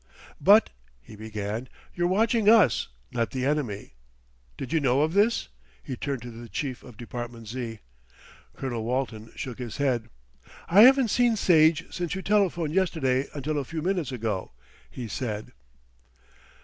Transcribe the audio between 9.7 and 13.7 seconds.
head. "I haven't seen Sage since you telephoned yesterday until a